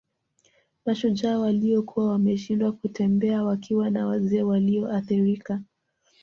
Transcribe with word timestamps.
Mashujaa 0.85 1.39
waliokuwa 1.39 2.07
wameshindwa 2.09 2.71
kutembea 2.71 3.43
wakiwa 3.43 3.89
na 3.89 4.07
wazee 4.07 4.41
walioathirika 4.41 5.61